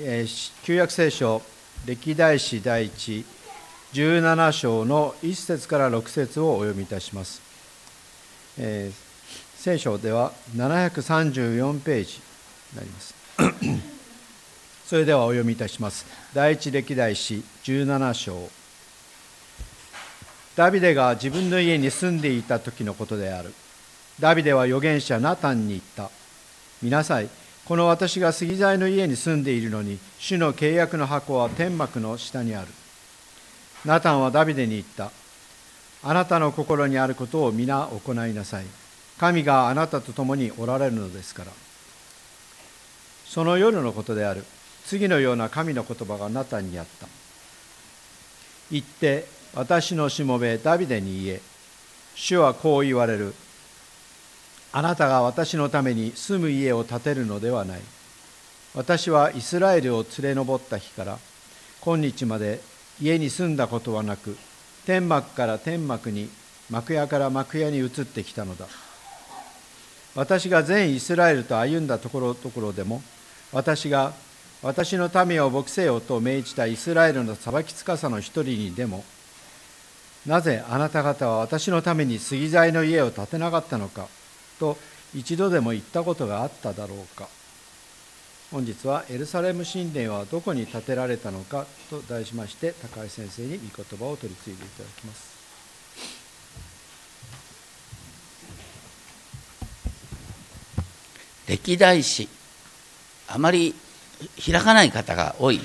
[0.00, 0.26] え
[0.64, 1.42] 旧約聖書
[1.86, 3.24] 歴代史第一
[3.92, 7.42] 17章の1節から6節をお読みいたします、
[8.58, 9.08] えー
[9.58, 12.20] 聖書では734ページ
[12.72, 13.14] になります。
[14.86, 16.06] それではお読みいたします。
[16.32, 18.48] 第一歴代史17章。
[20.54, 23.52] ダビデが自分の家に住んでいた時のことである。
[24.20, 26.08] ダビデは預言者ナタンに言った。
[26.80, 27.28] 見なさい。
[27.68, 32.68] この私が杉材の家に住んでいるのに主の契約の箱は天幕の下にある。
[33.84, 35.12] ナタンはダビデに言った。
[36.02, 38.64] あなたの心にあることを皆行いなさい。
[39.18, 41.52] 神があなたと共におられるのですから。
[43.26, 44.44] その夜のことである。
[44.86, 47.06] 次のような神の言葉がナタンにあった。
[48.72, 51.42] 言って私のしもべダビデに言え。
[52.14, 53.34] 主はこう言われる。
[54.72, 57.80] あなたが私のために住む家を建てるのではない。
[58.74, 61.18] 私はイスラエルを連れ上った日から
[61.80, 62.60] 今日まで
[63.00, 64.36] 家に住んだことはなく
[64.86, 66.28] 天幕から天幕に
[66.70, 68.66] 幕屋から幕屋に移ってきたのだ。
[70.14, 73.02] 私が全イスラエルと歩んだところところでも
[73.52, 74.12] 私が
[74.62, 79.04] 私の民を牧せよと命じたイスラエルの裁き司の一人にでも
[80.26, 84.08] なぜあなた方は私のために杉材の家を建てなかったのか。
[84.58, 84.76] と
[85.14, 87.28] 一度でも言ったことがあっただろうか。
[88.50, 95.38] 本日はエルサレム神殿はどこに建てられたのかと題しまして高井先生に御言葉を取り次いでいただきます。
[101.46, 102.28] 歴代史
[103.26, 103.74] あまり
[104.44, 105.60] 開かない方が多い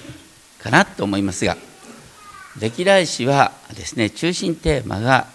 [0.59, 1.57] かなと思いますが
[2.59, 5.27] 歴代史はですね中心テーマが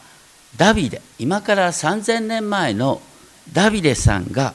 [0.57, 1.03] ダビデ。
[1.19, 3.03] 今から3000年前の
[3.53, 4.55] ダビデさんが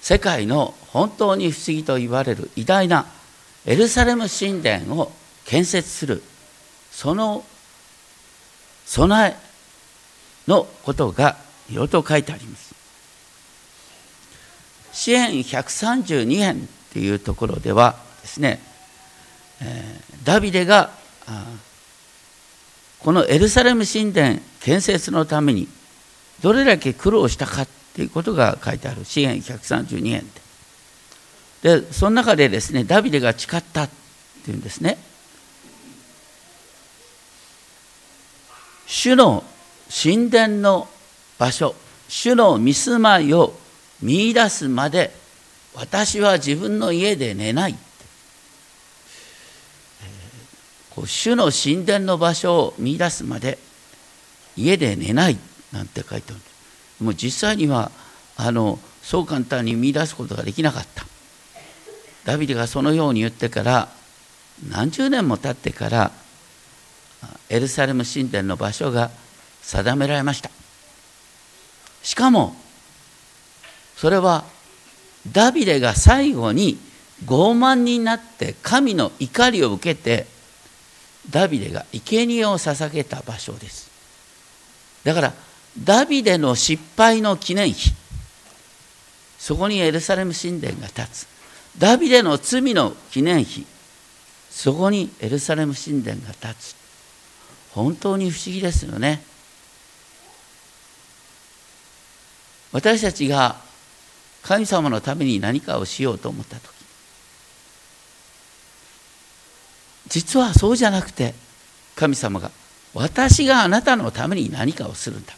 [0.00, 3.06] 世界の本当に不思議と言われる偉大な
[3.66, 5.12] エルサレム神殿を
[5.44, 6.22] 建設する
[6.90, 7.44] その
[8.86, 11.36] 備えのことが
[11.70, 12.74] いろいろと書いてあります。
[14.92, 18.60] 支援132編っていうところではですね、
[19.60, 20.90] えダビデが
[22.98, 25.68] このエルサレム神殿建設のために
[26.42, 29.04] どれだけ苦労したかっていうことが書いてある。
[29.04, 30.26] 支援132編
[31.62, 33.90] ででその中でですねダビデが誓ったっ
[34.44, 34.98] ていうんですね。
[38.86, 39.44] 主の
[39.90, 40.88] 神殿の
[41.38, 41.74] 場所
[42.08, 43.52] 主の見住まいを
[44.00, 45.12] 見出すまで
[45.74, 47.76] 私は自分の家で寝ない
[51.06, 53.58] 主の神殿の場所を見出すまで
[54.56, 55.38] 家で寝ない。
[55.72, 56.40] なんて書いてある。
[57.04, 57.90] もう実際には
[58.36, 61.06] あのそう簡単に見出すことができなかった。
[62.24, 63.88] ダビデがそのように言ってから
[64.68, 66.10] 何十年も経ってから
[67.48, 69.10] エルサレム神殿の場所が
[69.62, 70.50] 定められました。
[72.02, 72.54] しかも
[73.96, 74.44] それは
[75.32, 76.78] ダビデが最後に
[77.24, 80.26] 傲慢になって神の怒りを受けて
[81.30, 83.90] ダビデが生贄を捧げた場所です。
[85.04, 85.32] だから
[85.84, 87.92] ダビデの失敗の記念碑。
[89.38, 91.26] そこにエルサレム神殿が立つ。
[91.78, 93.64] ダビデの罪の記念碑。
[94.50, 96.76] そこにエルサレム神殿が立つ。
[97.72, 99.22] 本当に不思議ですよね。
[102.72, 103.56] 私たちが
[104.42, 106.68] 神様のために何かをしようと思った時。
[110.08, 111.34] 実はそうじゃなくて
[111.94, 112.50] 神様が
[112.94, 115.34] 私があなたのために何かをするんだ。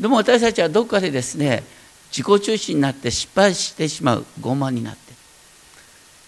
[0.00, 1.64] でも私たちはどこかでですね
[2.10, 5.08] 自己中心になって失敗してしまう傲慢になって。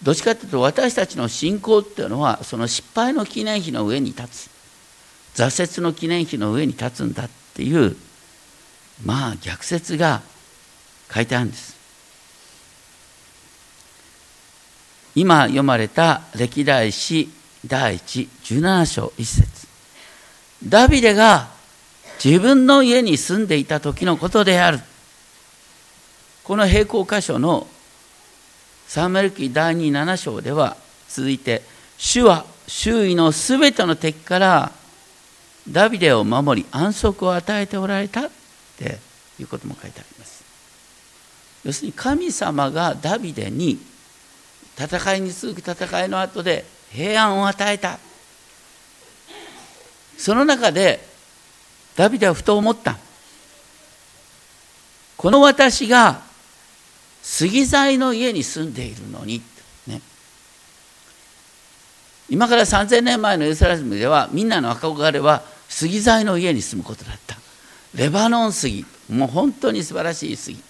[0.03, 4.49] どっちかというと私たちの信仰っていうのはその失敗の記念碑の上に立つ。
[5.35, 7.95] 挫折の記念碑の上に立つんだっていう
[9.05, 10.21] まあ逆説が
[11.13, 11.75] 書いてあるんです。
[15.15, 17.29] 今読まれた歴代史
[17.67, 19.67] 第一17章1節。
[20.63, 21.49] ダビデが
[22.23, 24.79] 自分の家に住んでいた時のことである。
[26.43, 27.67] この並行箇所の
[28.87, 30.77] サムエル記第27章では
[31.07, 31.61] 続いて
[31.97, 34.71] 主は周囲のすべての敵から
[35.69, 38.29] ダビデを守り安息を与えておられたっ
[38.77, 38.97] て
[39.39, 40.43] いうことも書いてあります。
[41.63, 43.79] 要するに神様がダビデに
[44.77, 47.97] 戦いに続く戦いの後で平安を与えた。
[50.17, 51.10] その中で
[51.95, 52.97] ダビデはふと思った。
[55.17, 56.21] この私が
[57.21, 59.41] 杉材の家に住んでいるのに。
[59.87, 60.01] ね、
[62.29, 67.37] 今から3000年前のエルサレムではみんなの憧れは杉材の家に住むことだった。
[67.93, 68.85] レバノン杉。
[69.09, 70.61] もう本当に素晴らしい杉。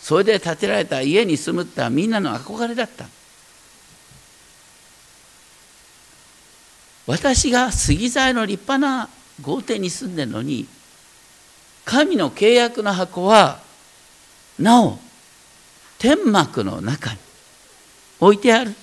[0.00, 3.06] それで建てられた家に住むってはみんなの憧れだった。
[7.06, 9.08] 私が杉材の立派な
[9.42, 10.66] 豪邸に住んでるのに
[11.84, 13.60] 神の契約の箱は
[14.58, 14.98] なお
[15.98, 17.18] 天幕の中に
[18.20, 18.74] 置いてある。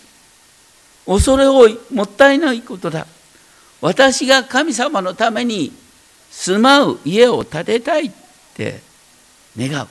[1.06, 3.08] 恐れ多いもったいないことだ。
[3.82, 5.72] 私が神様のために
[6.30, 8.12] 住まう家を建てたいっ
[8.54, 8.82] て
[9.58, 9.88] 願う。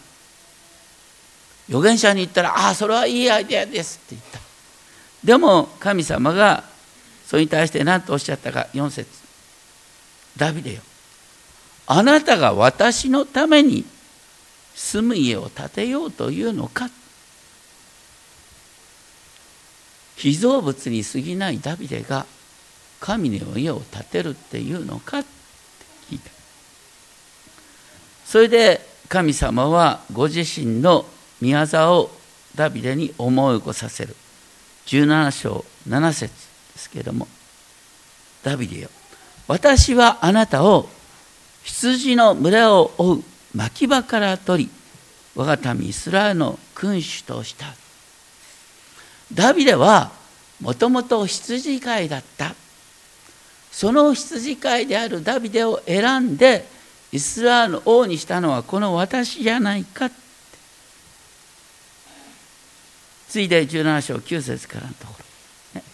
[1.69, 4.39] 預言者に言ったら「ああそれはいいアイデアです」って言った。
[5.25, 6.65] でも神様が
[7.27, 9.28] それに対して何とおっしゃったか4節。
[10.39, 10.81] ダビデよ。
[11.87, 13.85] あなたが私のために
[14.75, 16.89] 住む家を建てようというのか。
[20.17, 22.27] 被造物に過ぎないダビデが
[23.01, 25.29] 神の家を建てるっていうのかって
[26.11, 26.31] 聞いた。
[28.25, 31.07] それで神様はご自身の
[31.41, 32.11] 宮沢を
[32.55, 34.15] ダビデに思い起こさせる。
[34.87, 36.33] 17章7節
[36.75, 37.27] ですけれども。
[38.43, 38.91] ダビデよ。
[39.49, 40.89] 私はあなたを
[41.65, 43.25] 羊の群れを追う
[43.55, 44.71] 牧場から取り
[45.35, 47.67] 我が民イスラエルの君主とした。
[49.33, 50.11] ダビデは
[50.61, 52.55] もともと羊飼いだった。
[53.71, 56.67] その羊飼いであるダビデを選んで
[57.13, 60.11] イスラエルの王にしたのはこの私じゃないか。
[63.29, 65.15] ついで17章9節からのとこ
[65.75, 65.85] ろ、ね、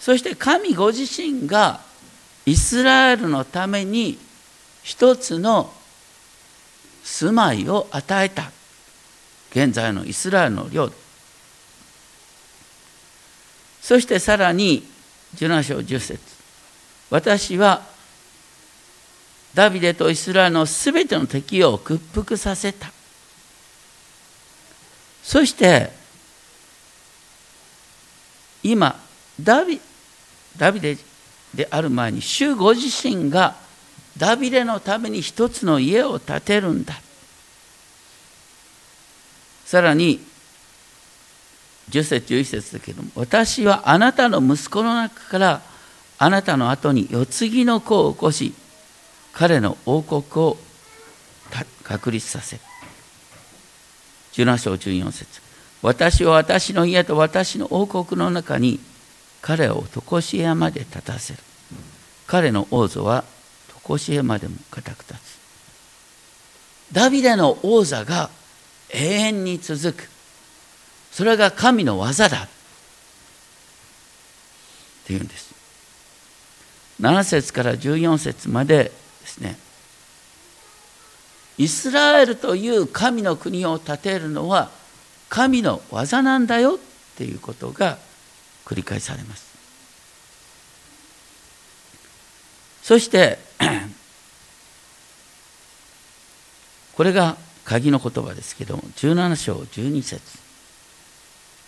[0.00, 1.80] そして神ご自身が
[2.46, 4.18] イスラエルのために
[4.82, 5.72] 一つの
[7.02, 8.50] 住まいを与えた
[9.50, 10.94] 現在のイスラエルの領土。
[13.80, 14.82] そしてさらに
[15.36, 16.20] 17章10節。
[17.10, 17.82] 私は
[19.54, 22.90] ダビデとイスラエルのすべての敵を屈服させた。
[25.22, 25.90] そして
[28.62, 29.00] 今
[29.40, 29.80] ダビ
[30.56, 30.96] ダビデ
[31.54, 33.56] である前に主ご自身が
[34.16, 36.94] ダビデのために一つの家を建てるんだ。
[39.64, 40.20] さらに
[41.90, 45.62] 10節11節だけども私はあなたの息子の中から
[46.18, 48.54] あなたの後に世継ぎの子を起こし
[49.32, 50.56] 彼の王国を
[51.82, 52.62] 確立させる
[54.32, 55.40] 17章14節。
[55.82, 58.80] 私は私の家と私の王国の中に
[59.46, 61.40] 彼を常しえまで立たせる。
[62.26, 63.24] 彼の王座は
[63.86, 65.38] 常しえまでも固く立つ。
[66.90, 68.30] ダビデの王座が
[68.88, 70.08] 永遠に続く。
[71.12, 72.44] それが神の技だ。
[72.44, 72.48] っ
[75.06, 75.54] ていうんです。
[77.02, 78.90] 7節から14節までで
[79.26, 79.58] すね。
[81.58, 84.70] イスラエルという神の国を建てるのは
[85.28, 86.78] 神の技なんだよっ
[87.18, 87.98] ていうことが
[88.64, 89.52] 繰り返されます。
[92.82, 93.38] そして
[96.94, 100.38] これが鍵の言葉ですけども17章12節。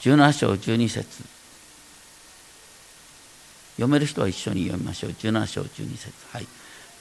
[0.01, 1.25] 17章12節。
[3.77, 5.11] 読める人は一緒に読みましょう。
[5.11, 6.13] 17章12節。
[6.33, 6.47] はい。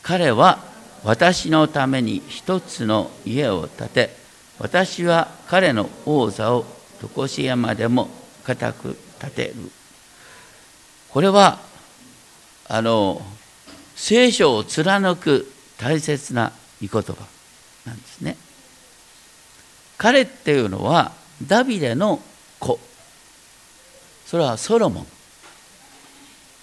[0.01, 0.59] 彼は
[1.03, 4.25] 私のために一つの家を建て
[4.59, 6.65] 私は彼の王座を
[7.15, 8.09] 常し山でも
[8.43, 9.53] 固く建てる。
[11.15, 11.59] これは
[12.67, 13.21] あの
[13.95, 16.51] 聖書を貫く大切な
[16.85, 17.25] 御言葉
[17.85, 18.35] なんですね。
[19.97, 22.19] 彼っていうのはダビデの
[22.59, 22.81] 子。
[24.25, 25.07] それはソロモン。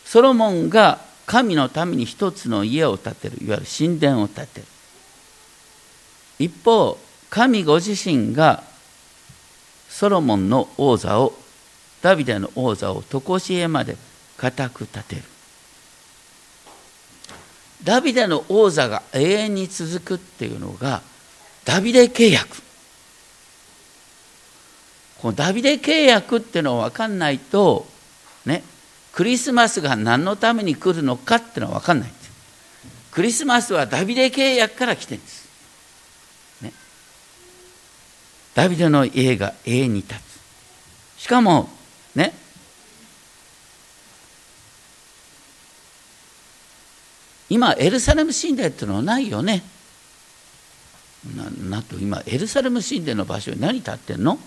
[0.04, 3.38] ソロモンが神のために一つの家を建てる。
[3.40, 4.66] いわゆる神殿を建てる。
[6.38, 6.98] 一方
[7.30, 8.62] 神ご自身が
[9.88, 11.32] ソロモンの王座を
[12.02, 13.96] ダビデの王座を常しえまで
[14.42, 15.22] 固く建てる。
[17.84, 21.00] ダビデの王座が永遠に続くっていうのが
[21.64, 22.60] ダビデ契約。
[25.20, 27.86] このダビデ契約っていうのは分かんないと
[28.44, 28.64] ね
[29.12, 32.32] クリスマスが何のために来るのかっていうのは分かんないんです。
[33.12, 35.48] クリスマスはダビデ契約から来てるんです、
[36.62, 36.72] ね、
[38.54, 40.14] ダビデの家が永遠に立
[41.16, 41.22] つ。
[41.22, 41.68] しかも
[42.16, 42.41] ね
[47.52, 49.62] 今エルサレム神殿ってのはないよね。
[51.68, 54.38] なんと今エルサレム神殿の場所に何立ってんの？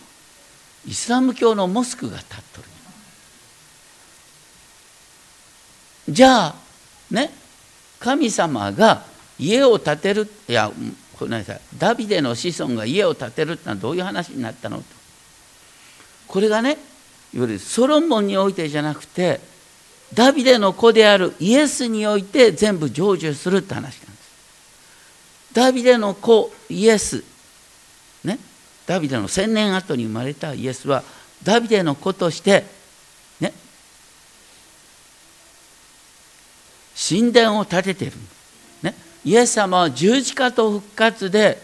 [0.87, 2.67] イスラム教のモスクが立っとる。
[6.09, 6.55] じゃあ
[7.11, 7.29] ね
[7.99, 9.03] 神様が
[9.37, 10.71] 家を建てるいや
[11.19, 11.61] ごめんなさい。
[11.77, 14.77] ダビデの子孫が家を建てるってのはどういう話になったの？
[14.77, 14.83] と
[16.27, 16.77] これがね
[17.35, 19.39] いわゆるソロモンにおいてじゃなくて
[20.15, 25.53] ダビデの子であるイエスにおいて全部成就するって話なんです。
[25.53, 27.21] ダビデの子イエス。
[28.23, 28.39] ね。
[28.87, 31.03] ダビデの千年後に生まれたイエスは
[31.43, 32.63] ダビデの子として
[33.41, 33.51] ね。
[36.95, 38.11] 神殿を建ててる、
[38.83, 38.95] ね、
[39.25, 41.61] イエス様は十字架と復活で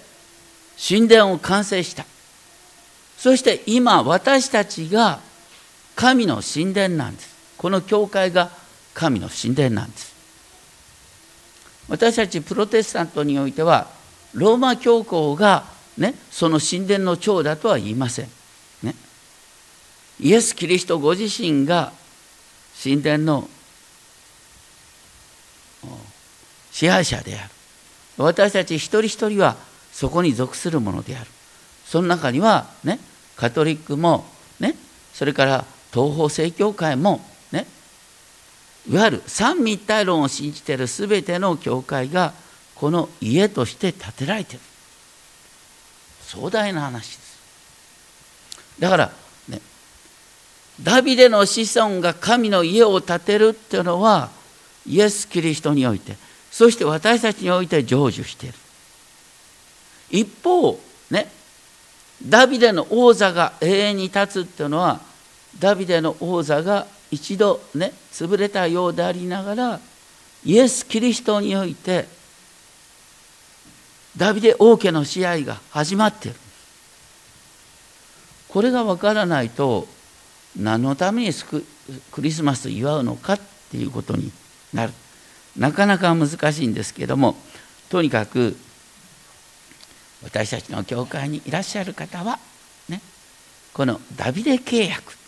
[0.77, 2.05] 神殿を完成した。
[3.17, 5.19] そして今私たちが
[5.95, 7.30] 神の神殿なんです。
[7.61, 8.49] この教会が
[8.95, 10.15] 神の神殿なんです。
[11.89, 13.87] 私たちプロテスタントにおいては
[14.33, 15.65] ローマ教皇が、
[15.95, 18.27] ね、その神殿の長だとは言いません、
[18.81, 18.95] ね、
[20.19, 21.91] イエス・キリストご自身が
[22.81, 23.47] 神殿の
[26.71, 27.49] 支配者である。
[28.17, 29.55] 私たち一人一人は
[29.91, 31.27] そこに属するものである。
[31.85, 32.99] その中にはね
[33.35, 34.25] カトリックも
[34.59, 34.75] ね
[35.13, 37.21] それから東方正教会も
[38.89, 42.33] いわゆる三位一体論を信じている全ての教会が
[42.75, 44.61] この家として建てられている。
[46.23, 47.41] 壮大な話です。
[48.79, 49.11] だから
[49.49, 49.61] ね
[50.81, 54.29] ダビデの子孫が神の家を建てるっていうのは
[54.87, 56.15] イエス・キリストにおいて
[56.49, 58.55] そして私たちにおいて成就している。
[60.09, 60.79] 一方
[61.11, 61.31] ね
[62.25, 65.01] ダビデの王座が永遠に立つっていうのは
[65.59, 69.79] ダビデの王座が一度ね潰れたようでありながら
[70.43, 72.07] イエス・キリストにおいて
[74.17, 76.37] ダビデ王家の試合が始まっている。
[78.49, 79.87] これが分からないと
[80.59, 81.33] 何のために
[82.11, 83.39] クリスマス祝うのかっ
[83.69, 84.31] ていうことに
[84.73, 84.93] なる。
[85.57, 87.35] なかなか難しいんですけども
[87.89, 88.57] とにかく
[90.23, 92.39] 私たちの教会にいらっしゃる方は
[92.87, 93.01] ね
[93.73, 95.20] このダビデ契約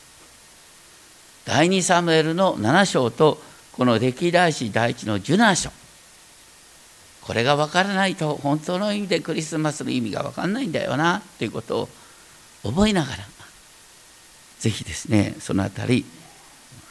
[1.45, 3.41] 第2サムエルの7章と
[3.73, 5.71] この歴代史第一の17章。
[7.21, 11.83] これが分からないと本当の意味でクリスマスの意味が分かんないんだよなということ
[12.63, 13.23] を覚えながら
[14.63, 16.05] ぜひですねそのあたり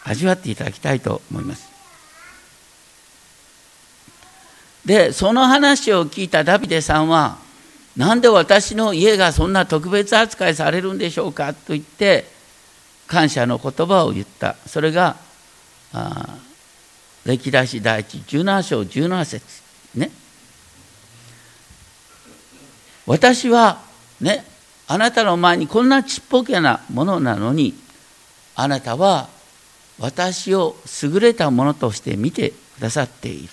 [0.05, 1.71] 味わっていただきたいと思います。
[4.85, 7.39] でその話を聞いたダビデさんは
[7.97, 12.27] なんで私の家がそんな特別扱いされるんでしょうかと言って
[13.13, 14.57] 感謝の言葉を言った。
[14.67, 15.17] それが
[17.27, 19.45] 歴代史第一17章17節
[19.97, 20.11] ね。
[23.07, 23.83] 私は
[24.23, 24.47] ね
[24.89, 27.75] あなたの前にこんなちっぽけなものなのに
[28.55, 29.29] あなたは
[29.99, 33.49] 私を優れたものとして見てくださっている。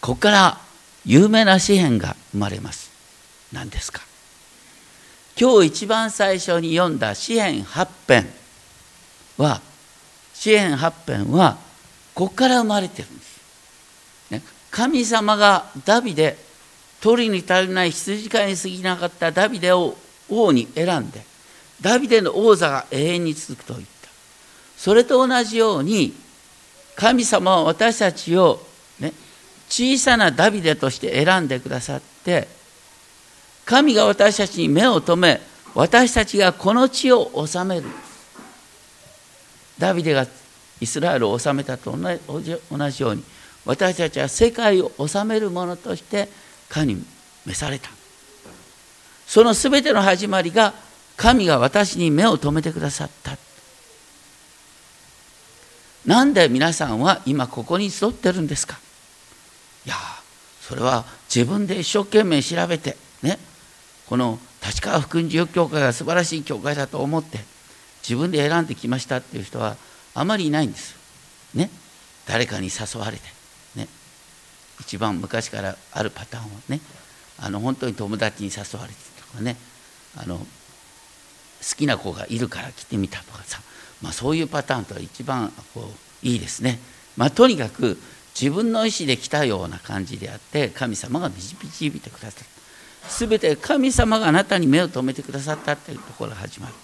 [0.00, 0.60] ここから
[1.04, 2.92] 有名な詩篇が生まれます。
[3.52, 4.05] 何ですか？
[5.38, 8.26] 今日一番最初に読んだ詩篇8編
[9.38, 9.60] は
[10.34, 11.58] 詩篇8編は
[12.14, 13.40] ここから生まれてるんです、
[14.30, 16.36] ね、神様がダビデ
[17.00, 19.96] 鳥に足りない羊飼いに過ぎなかったダビデを
[20.30, 21.20] 王に選んで
[21.80, 23.96] ダビデの王座が永遠に続くと言った。
[24.76, 26.14] それと同じように
[26.94, 28.60] 神様は私たちを
[29.00, 29.12] ね
[29.68, 32.48] 小さなダビデとして選んでくださって
[33.66, 35.40] 神が私たちに目を留め
[35.74, 37.86] 私たちがこの地を治める。
[39.78, 40.26] ダビデが
[40.80, 43.22] イスラエルを治めたと同じように
[43.66, 46.28] 私たちは世界を治めるものとして
[46.70, 47.04] 神に
[47.44, 47.90] 召された。
[49.26, 50.72] その全ての始まりが
[51.16, 53.36] 神が私に目を留めてくださった。
[56.06, 58.78] なんで皆さんは今ここに集ってるんですか？
[59.84, 59.96] いや
[60.60, 63.38] それは自分で一生懸命調べてね
[64.08, 67.38] この立川福音寺教会が素晴らしい教会だと思って
[68.02, 69.76] 自分で選んできましたっていう人は
[70.14, 70.96] あまりいないんです。
[71.54, 71.70] ね。
[72.26, 73.22] 誰かに誘われて
[73.74, 73.88] ね。
[74.80, 76.80] 一番昔からあるパターンはね。
[77.38, 79.56] あの本当に友達に誘われてとかね。
[80.16, 80.46] あの好
[81.76, 83.60] きな子がいるから来てみたとかさ、
[84.02, 85.90] まあ、そういうパターンとは一番こ
[86.22, 86.78] ういいですね。
[87.16, 87.98] まあ、とにかく
[88.40, 92.46] 自分の意思で来たような感じであって神様が導いてくださる
[93.08, 96.74] 全て神様があなたに目を留めてくださったっていうところが始まる。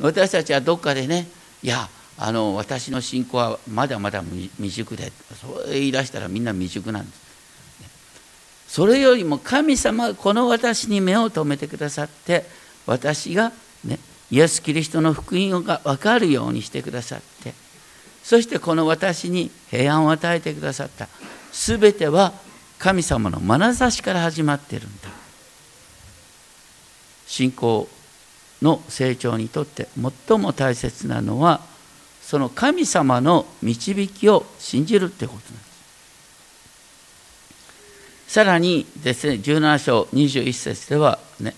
[0.00, 1.28] 私たちはどっかでね
[1.62, 1.88] いや
[2.18, 7.22] あの私の信仰はまだまだ未熟でそう言い出したらみんな未熟なんです。
[8.68, 12.44] それよりも神様がこの私に目を留めてくださって
[12.86, 13.52] 私が
[13.84, 13.98] ね
[14.30, 17.52] イエス・キリストの福音が分かるようにしてくださって
[18.22, 21.08] そしてこの私に平安を与えてくださった。
[21.52, 22.32] 全ては
[22.82, 25.08] 神様の眼差しから始まってるんだ。
[27.28, 27.88] 信仰
[28.60, 29.86] の成長にとって
[30.28, 31.60] 最も大切なのは
[32.20, 35.64] その神様の導きを信じるってことなんで
[38.26, 38.32] す。
[38.32, 41.54] さらにですね17章21節ではね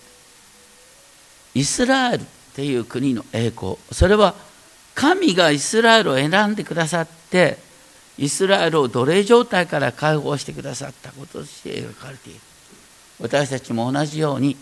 [1.54, 4.34] イスラエルっていう国の栄光それは
[4.94, 7.56] 神がイスラエルを選んでくださって
[8.18, 12.40] イスラエルを奴隷状態から解放してくださったこととして描かれている
[13.20, 14.56] 私たちも同じように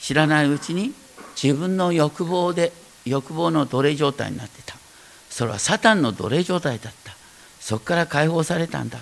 [0.00, 0.92] 知らないうちに
[1.40, 2.72] 自分の欲望で
[3.04, 4.76] 欲望の奴隷状態になってた。
[5.30, 7.14] それはサタンの奴隷状態だった。
[7.60, 8.98] そこから解放されたんだ。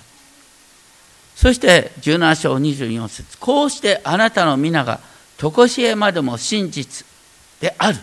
[1.37, 5.01] そして17章24節こうしてあなたの皆が
[5.37, 7.07] 常しえまでも真実
[7.61, 7.99] である。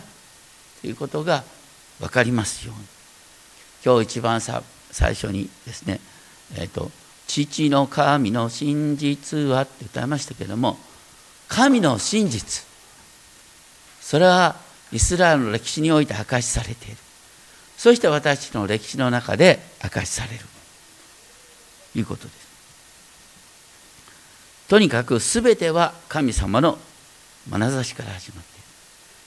[0.80, 1.44] ということが
[2.00, 2.86] 分かりますように。
[3.84, 4.62] 今日一番さ
[4.92, 6.00] 最初にですね、
[6.54, 6.90] えーと
[7.26, 10.78] 「父の神の真実は」って歌いましたけれども
[11.48, 12.64] 神の真実。
[14.00, 14.56] それは
[14.90, 16.96] イスラエルの歴史において明かしされている。
[17.78, 20.44] そして私の歴史の中で明かしされる。
[21.92, 22.36] ということです。
[24.68, 26.78] とにかく全ては神様の
[27.50, 28.64] 眼差しから始まっている。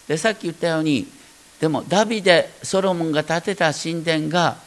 [0.07, 1.07] でさっき言ったように
[1.59, 4.57] でもダビデソロモンが建てた神殿が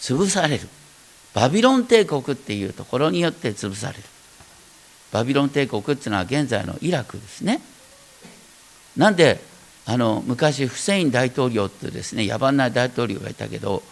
[0.00, 0.68] 潰される。
[1.34, 4.02] バビロン帝国っていうところによって潰される。
[5.12, 7.60] バビロン帝国っていうのは現在のイラクですね。
[8.96, 9.40] なんで
[9.84, 13.82] あの昔フセイン大統領ってですね野蛮な大統領がいたけど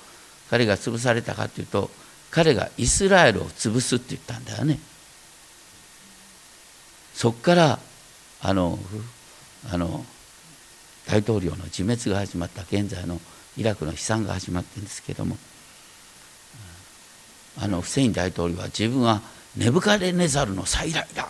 [0.51, 1.91] 彼が潰されたかというと
[2.31, 4.81] 彼がイスラエルを潰すって言ったんだよね。
[7.15, 7.79] そこから
[8.41, 8.79] あの
[9.71, 10.05] あの
[11.07, 13.21] 大統領の自滅が始まった現在の
[13.57, 15.37] イラクの悲惨が始まってるんですけども
[17.59, 19.23] あのフセイン大統領は自分は
[19.57, 21.29] ネブカデネザルの再来だ。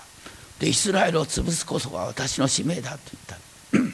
[0.59, 3.91] でイスラエルを潰すこそが私の使命だと言っ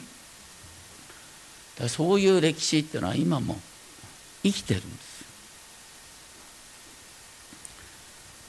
[1.77, 1.83] た。
[1.83, 3.59] だそういう歴史っていうのは今も
[4.43, 5.11] 生きてるんです。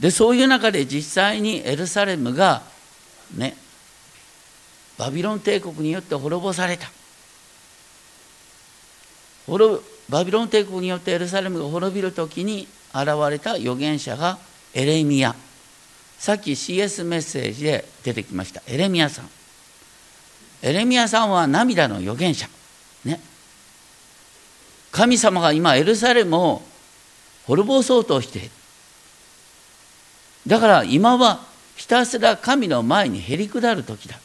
[0.01, 2.63] でそういう中で実際にエルサレムが
[3.37, 3.57] ね
[4.99, 6.91] バビロン帝国によって滅ぼされた。
[10.09, 14.39] バビロン帝国によってエルサレムが滅びる時に現れた預言者が
[14.75, 15.35] エレミア。
[16.19, 18.63] さっき CS メッセージで出てきました。
[18.67, 19.29] エレミアさん。
[20.63, 22.49] エレミアさんは涙の預言者。
[23.05, 23.21] ね。
[24.93, 26.63] 神様が今エルサレムを
[27.47, 28.39] 滅ぼそうとして。
[28.39, 28.51] いる
[30.47, 31.41] だから今は
[31.77, 34.19] ひたすら神の前にへり下る時だ。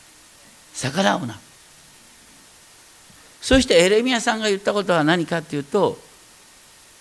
[0.74, 1.40] 逆らうな。
[3.42, 5.98] そしてエレミアさんが言ったことは何かっていうと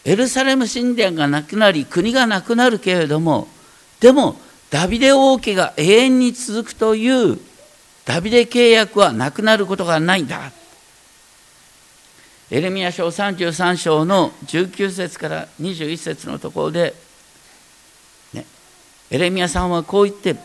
[0.06, 3.48] エルサレム神殿がなくなり国がなくなるけれども
[3.98, 4.36] でも
[4.70, 7.38] ダビデ王家が永遠に続くという
[8.04, 10.52] ダビデ契約はなくなることがないんだ。
[12.50, 16.94] エレミア書33章の19節から21節のところで、
[18.32, 18.46] ね、
[19.10, 20.40] エレミアさんはこう言って、ね、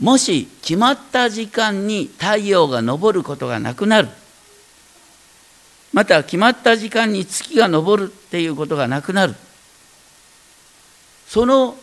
[0.00, 4.08] もし決まった時間に太陽が昇ることがなくなる。
[5.94, 9.34] また決まった時間に月が昇るっていうことがなくなる。
[11.28, 11.76] その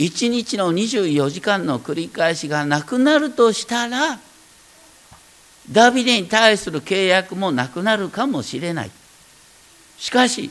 [0.00, 4.18] 1日の24時間の繰り返しがなくなるとしたら
[5.70, 8.90] ダビデに対する契約もなくなるかもしれない。
[9.96, 10.50] しかし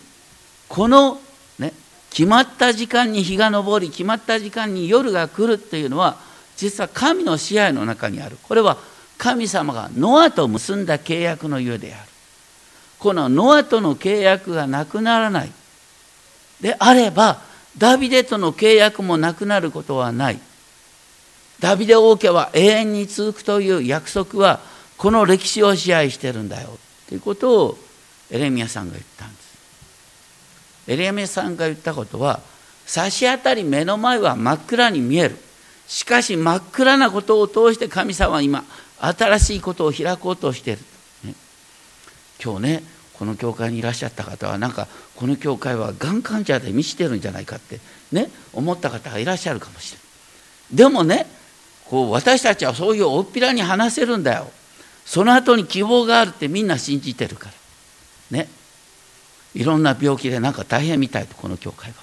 [0.70, 1.20] この、
[1.60, 1.74] ね、
[2.12, 6.16] 決まった時間に日が昇り決まった時間に夜が来るっていうのは
[6.56, 8.38] 実は神の支配の中にある。
[8.42, 8.78] これは
[9.18, 12.15] 神様がノアと結んだ契約のゆえである。
[13.06, 15.52] このノアとの契約がなくならない。
[16.60, 17.40] であれば
[17.78, 20.40] ダビデとの契約もなくなることはない。
[21.60, 24.60] ダビデ王家は永遠に続くという約束は
[24.98, 26.80] この歴史を支配してるんだよ。
[27.08, 27.78] ということを
[28.32, 29.58] エレミアさんが言ったんです。
[30.88, 32.40] エレミアさんが言ったことは
[32.88, 35.38] 差し当たり目の前は真っ暗に見える。
[35.86, 38.64] しかし真っ暗なことを通して神様は今
[38.98, 40.80] 新しいことを開こうとしてる、
[41.24, 41.36] ね、
[42.44, 47.80] 今日ねこの教会にいらっしゃった方はなんかこの教会はがん患者で満ちてるんじゃないかって
[48.12, 50.04] ね思った方がいらっしゃるかもしれな
[50.76, 51.28] いでもね
[51.86, 54.52] こう私たちはそういうおっぴらに話せるんだよ。
[55.06, 57.50] その後に希望があるってみんな信じてるか
[58.32, 58.38] ら。
[58.40, 58.50] ね。
[59.54, 61.96] いろんな病気でなんか大変みたいとこの教会は。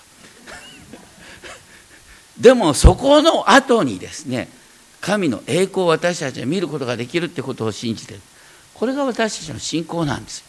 [2.39, 4.49] でもそこの後にですね
[5.01, 8.21] 神の栄光を私たちは見ることができるってことを信じてる。
[8.75, 10.45] これが私たちの信仰なんです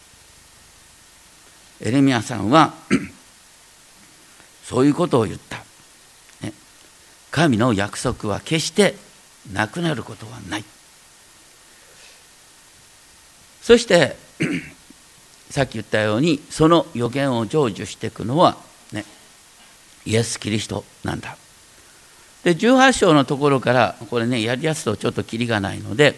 [1.80, 2.74] エレミアさんは
[4.64, 5.58] そういうことを言った、
[6.42, 6.52] ね、
[7.30, 8.94] 神の約束は決して
[9.52, 10.64] なくなることはない。
[13.62, 14.16] そして
[15.50, 18.56] さっき言ったようにその予言を成就していくのは、
[18.92, 19.04] ね、
[20.04, 21.36] イエス・キリストなんだ。
[22.44, 26.14] で18章のところからこれねやりやすとちょっときりがないので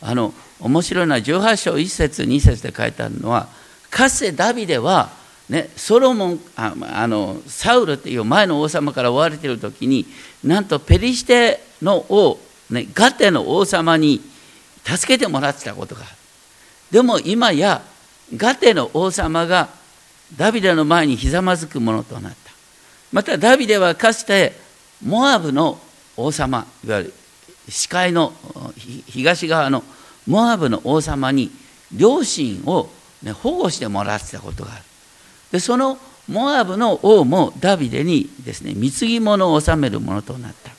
[0.00, 3.48] あの面白いのは18章1節2節で書いてあるのは
[3.90, 5.10] かつてダビデは、
[5.48, 10.06] ね、ソロモンああのサウルっていう前の王様から追われている時に
[10.44, 12.38] なんとペリシテの王、
[12.70, 14.20] ね、ガテの王様に
[14.84, 16.02] 助けてもらってたことが。
[16.02, 16.10] ある
[16.90, 17.82] でも今や
[18.34, 19.68] ガテの王様が
[20.36, 22.38] ダビデの前にひざまずくものとなった。
[23.12, 24.52] またダビデはかつて
[25.02, 25.78] モアブの
[26.16, 27.14] 王様いわゆる
[27.68, 28.32] 視界の
[29.06, 29.82] 東側の
[30.26, 31.50] モアブの王様に
[31.92, 32.90] 両親を、
[33.22, 34.82] ね、保護してもらってたことがある。
[35.52, 40.70] でそのモアブの王もダビデにですね貢ぎ物を納めるものとなった。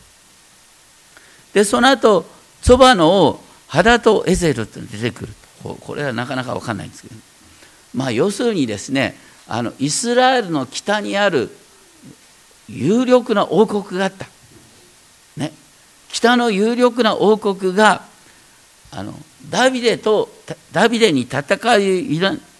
[1.53, 2.25] でその後
[2.61, 5.33] そばの王ハダトエゼルと出てくる。
[5.63, 7.15] これはなかなか分かんないんですけど。
[7.93, 9.15] まあ要するにですね
[9.47, 11.49] あのイスラエルの北にある
[12.67, 14.27] 有力な王国があった、
[15.35, 15.51] ね、
[16.09, 18.03] 北の有力な王国が
[18.91, 19.13] あの
[19.49, 20.29] ダビデと
[20.71, 21.41] ダビデに戦い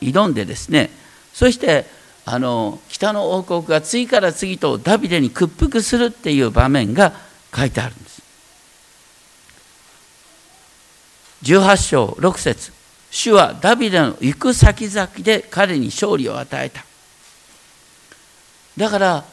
[0.02, 0.90] 挑んでですね
[1.34, 1.86] そして
[2.26, 7.14] あの北の王国が次から次とダビデに屈服するっていう場面が
[7.56, 8.22] 書いてあるんです。
[11.44, 12.72] 18章6節。
[13.10, 16.86] 主はダビデの行く先々で彼に勝利を与えた。
[18.78, 19.26] だから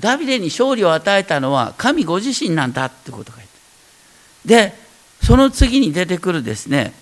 [0.00, 3.48] ダビデに勝利を与えたのは神ご自身なんだってことが言っ
[4.68, 4.83] てで
[5.24, 6.92] その次に出てくるですね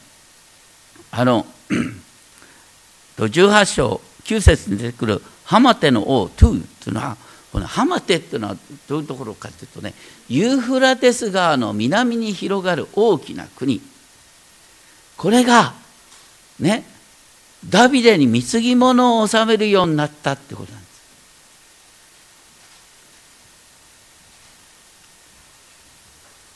[1.11, 1.46] あの
[3.16, 7.16] 18章9節に出てくるハマテの王トゥーというのは
[7.52, 8.56] このハマテっていうのは
[8.88, 9.92] どういうところかというとね
[10.28, 13.82] ユーフラテス川の南に広がる大きな国。
[15.18, 15.74] これが
[16.58, 16.85] ね
[17.68, 20.92] ダビデに貢ぎ物を納めるようになったってことなんです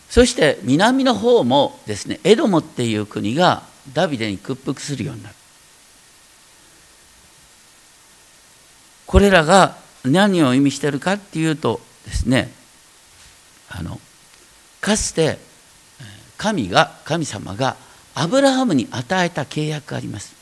[0.09, 5.35] そして南の方もですねエドモっていう国がダビデに屈服するようになる。
[9.07, 12.51] これらが何を意味してるかっていうとですね
[13.69, 14.01] あの
[14.81, 15.39] かつて
[16.37, 17.77] 神が神様が
[18.15, 20.35] アブラハムに与えた契約があります。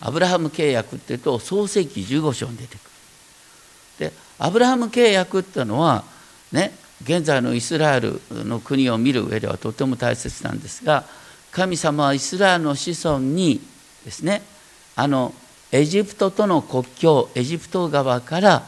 [0.00, 2.80] アブラハム契約っていうと創世記15章に出てく
[4.00, 4.10] る。
[4.10, 6.04] でアブラハム契約っていうのは
[6.52, 11.04] ね現在のイスラエルの国を見る上ではとても大切なんですが
[11.50, 13.60] 神様はイスラエルの子孫に
[14.04, 14.42] ですね
[14.96, 15.34] あの
[15.72, 18.62] エジプトとの国境エジプト川から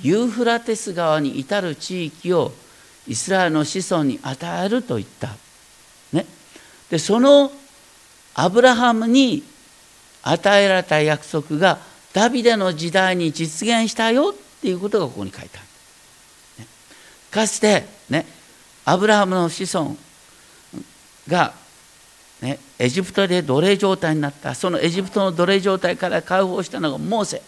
[0.00, 2.52] ユーフラテス川に至る地域を
[3.06, 5.30] イスラエルの子孫に与えると言った。
[6.12, 6.26] ね、
[6.90, 7.50] でその
[8.34, 9.42] アブラハムに
[10.22, 11.78] 与えられた約束が
[12.12, 15.67] ダビデの時代に実現したよっていうことがここに書いてある。
[17.38, 18.26] かつてね
[18.84, 19.96] アブラハムの子孫
[21.28, 21.52] が、
[22.42, 24.54] ね、エジプトで奴隷状態になった。
[24.54, 27.42] そのエジプトの奴隷状態から解放したのがモーセ。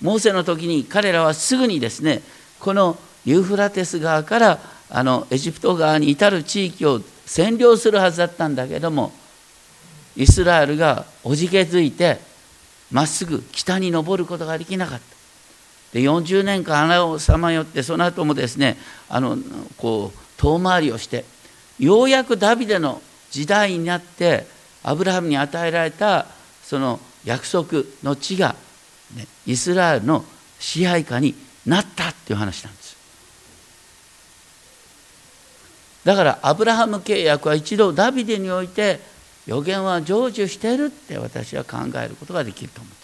[0.00, 2.22] モーセの時に彼らはすぐにですね
[2.58, 4.58] このユーフラテス川から
[4.90, 9.12] あのエジプト側に至る地域を占領するはずだったんだけども
[10.16, 12.18] イスラエルがおじけづいて
[12.90, 15.21] まっすぐ北に登ることができなかった。
[15.92, 18.76] で40年間穴をさまよってその後もですね
[19.08, 19.36] あの
[19.76, 21.24] こう遠回りをして
[21.78, 24.46] ようやくダビデの時代になって
[24.82, 26.26] アブラハムに与えられた
[26.62, 28.56] その約束の地が、
[29.16, 30.24] ね、イスラエルの
[30.58, 31.34] 支配下に
[31.66, 32.96] なったっていう話なんです。
[36.04, 38.98] だからアブラハム契約は一度ダビデにおいて
[39.46, 43.01] 予言は成就してるって私は考えることができると思う。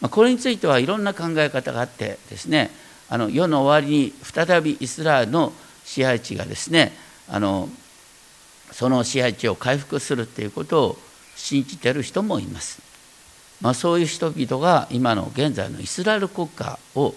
[0.00, 2.70] まあ、これについてはいろんな考え方があってですね
[3.08, 5.52] あの世の終わりに再びイスラエルの
[5.84, 6.92] 支配地がですね
[7.28, 7.68] あの
[8.72, 10.98] その支配地を回復するっていうことを
[11.36, 12.80] 信じてる人もいます。
[13.60, 17.14] まあ、そういう人々が今の現在のイスラエル国家を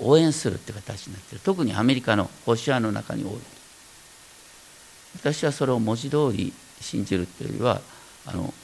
[0.00, 3.32] 応援するっていう形になってる特にアメリカの保守派の中に多い
[5.16, 7.80] 私はそれを文字通り信じるというよりは
[8.26, 8.54] あの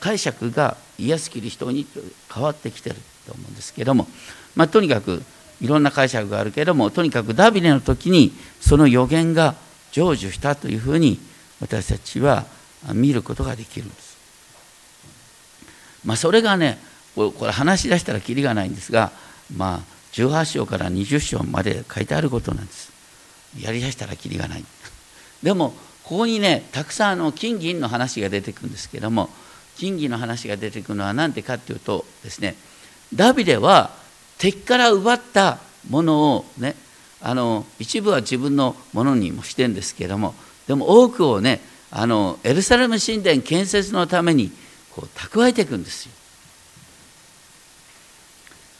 [0.00, 1.86] 解釈がイエス・キリストに
[2.32, 4.06] 変わってきてると思うんですけども、
[4.54, 5.22] まあ、とにかく
[5.60, 9.54] いろんな解釈があるけどもとにかくダビデの時にその予言が
[9.92, 11.18] 成就したというふうに
[11.60, 12.44] 私たちは
[12.92, 14.16] 見ることができるんです。
[16.04, 16.78] まあ、それがね
[17.14, 19.10] これ話し出したらきりがないんですが
[19.56, 19.80] まあ
[20.12, 22.92] 18章から20章まで書いてあることなんです。
[23.58, 24.64] やりだしたらきりがない。
[25.42, 25.70] でも
[26.04, 29.30] ここにねたくさんの金銀の話が出てくるんですけども
[29.76, 32.56] 金銀の話が出てくるのは何でかっていうとですね
[33.14, 33.90] ダビデは
[34.38, 35.58] 敵から奪った
[35.88, 36.74] ものをね
[37.20, 40.34] あの一部は自分のものにもしてるんですけども
[40.66, 41.60] でも多くをね
[41.90, 44.50] あのエルサレム神殿建設のために
[44.90, 46.12] こう蓄えていくんですよ。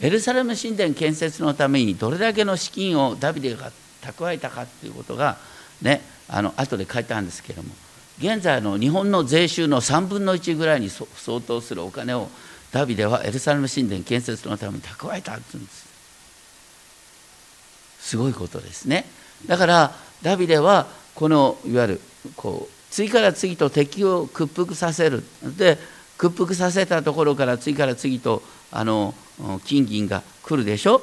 [0.00, 5.38] エルサレム神殿建設のためにどれだけの資金をダビデが蓄えたかっていうことが
[5.80, 7.70] ねあの後で書いてあるんですけども
[8.18, 12.29] 現在の日本の税収の3分の1ぐらいに相当するお金を
[12.72, 15.87] ダビデはエルサレム神殿建設のために蓄えたって言うんです。
[18.00, 19.05] すごいことですね。
[19.46, 22.00] だからダビデはこのいわゆる
[22.37, 25.22] こう次から次と敵を屈服させる。
[25.57, 25.79] で
[26.16, 29.14] 屈服させたところから次から次とあの
[29.64, 31.02] 金銀が来るでしょ。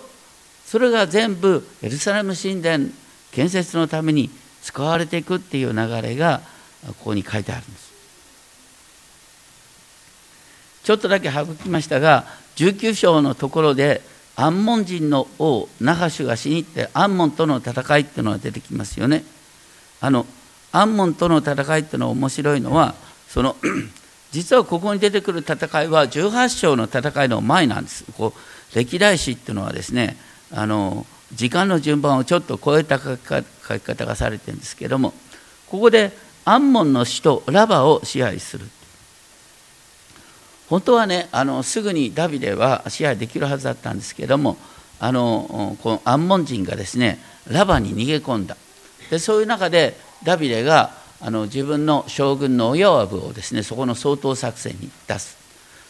[0.66, 2.88] それが全部エルサレム神殿
[3.32, 4.30] 建設のために
[4.64, 6.42] 使われていくっていう流れが
[6.88, 7.94] ここに書いてあるんです。
[10.84, 12.26] ちょっとだけ省きましたが
[12.58, 14.02] 19章のところで
[14.36, 19.24] アンモン人の王ナハシュが死にってアンモンとの戦いっていうのが出てきますよね。
[20.02, 20.26] あの
[20.72, 22.96] アンモンとの戦いっていうのは面白いのは
[23.30, 23.56] その
[24.32, 28.04] 実はここに出てくる戦いは18章の戦いの前なんです。
[28.18, 30.18] こう歴代史っていうのはですね
[30.52, 35.14] あの時間の順番をちょっと超えた書き方がされてるんですけども
[35.70, 36.12] ここで
[36.46, 38.66] アンモンの首都ラバを支配する。
[40.70, 44.58] 本当はねあのすぐにダビデは支配できるはずだったんですけども
[45.00, 48.58] あのこのアンモン人がですねラバに逃げ込んだ。
[49.10, 55.38] でそういう中でダビデがあの自分の将軍のヨアブをですねそこの掃討作戦に出す。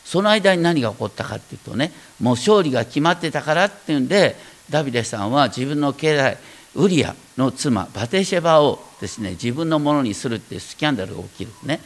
[0.03, 4.35] その間に何が起こったかっていうとねもう勝利が決まってたからっていうんで
[4.69, 6.37] ダビデさんは自分の家来
[6.75, 11.79] ウリアの妻バテシェバをですね自分のものにするっていうスキャンダルが起きるね。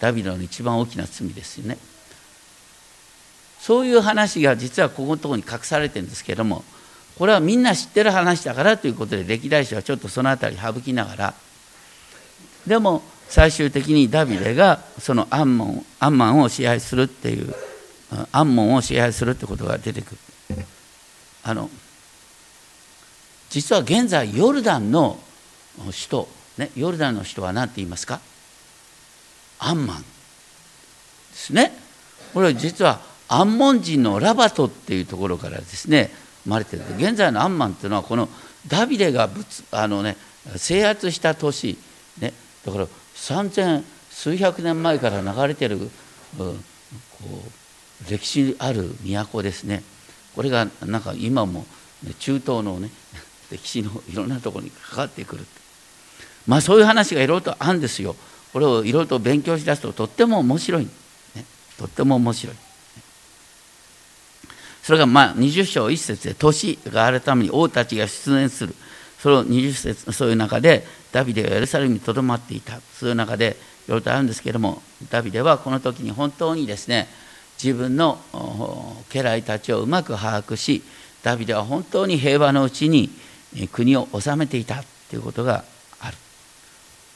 [0.00, 1.78] ダビデの一番大きな罪ですよね。
[3.60, 6.64] そういう話が実はここのところに隠されてるんですけども
[7.16, 11.34] これはみんな知ってる話だからということで歴代史はちょっとその辺り省きながら。
[12.66, 17.54] でも最終的にダビデがそのアンモンアンマンを支配するっていう
[18.32, 20.16] アンモンを支配するってことが出てく
[20.50, 20.64] る。
[21.44, 21.70] あの
[23.52, 25.18] 実は現在ヨルダンの
[25.84, 28.18] 首都、ね、ヨルダンの首都は何て言いますか？
[29.58, 30.06] アンマンで
[31.34, 31.70] すね。
[32.32, 36.10] これは実はアンモン人のラバトっていうところからですね
[36.44, 36.82] 生まれてる。
[36.96, 38.30] 現在のアンマンっていうのはこの
[38.68, 40.16] ダビデがぶつあの、ね、
[40.56, 41.76] 制圧した都市、
[42.20, 42.32] ね、
[42.64, 42.86] だから
[43.16, 45.88] 3000数百年前から流れてる、うん
[46.38, 46.48] こ
[48.08, 49.82] う歴史ある都ですね。
[50.34, 51.66] これがなんか今も、
[52.18, 52.90] 中東のね
[53.52, 55.46] 歴史のいろんなところにかかってくる。
[56.46, 58.16] まあそういう話がいろいろとあるんですよ。
[58.52, 60.90] これをいろいろと勉強しだすととっても面白い、ね、
[61.78, 62.56] とっても面白い。
[64.82, 68.74] それがまあ20章1節で年があるために王たちが出演する。
[69.20, 72.80] その20節そういう中でダビデがエルサレムにとどまっていた。
[72.94, 77.08] そういう中でいろいろとあるんですけれどもダビデはこの時に本当にですね
[77.62, 78.18] 自分の
[79.12, 80.82] 家来たちをうまく把握し
[81.22, 83.10] ダビデは本当に平和のうちに
[83.70, 85.64] 国を治めていたということが
[86.00, 86.16] ある。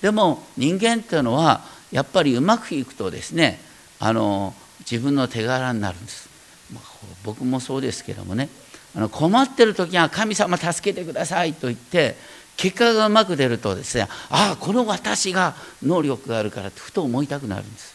[0.02, 3.60] でも人間っていうのはやっぱりうまくいくとですね
[3.98, 6.28] あの自分の手柄になるんです、
[6.72, 6.80] ま、
[7.24, 8.48] 僕もそうですけどもね。
[8.94, 12.16] あの困ってる時は神様助けてくださいと言って
[12.56, 17.94] 結果がうまく出るとですねああこの私が能力があるからってふと思いたくなるんです。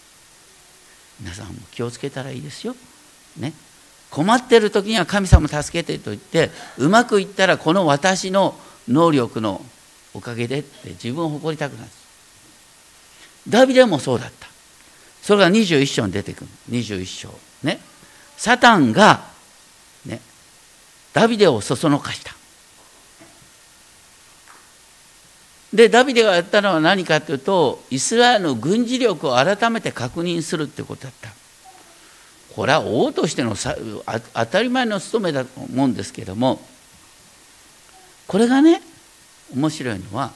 [1.20, 2.76] 皆さんも気をつけたらいいですよ。
[3.38, 3.54] ね。
[4.12, 8.56] 困ってる時には神様助けてと言ってうまくいったらこの私の
[8.88, 9.66] 能力の
[10.14, 11.90] おかげでって自分を誇りたくなる。
[13.48, 14.48] ダビデもそうだった。
[15.22, 16.48] それが21章に出てくる。
[16.70, 17.30] 21章。
[17.64, 17.80] ね。
[18.38, 19.24] サタンが
[20.06, 20.20] ね
[21.14, 22.36] ダビデをそそのかした。
[25.74, 31.30] でダビデがやったのは何かというとイスラエルの軍事力を改めて確認するってことだった。
[32.56, 36.60] これは王としての当たり前の務めだと思うんですけども
[38.28, 38.82] これがね
[39.54, 40.32] 面白いのは